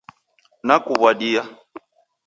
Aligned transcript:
Nakuwadia 0.67 1.43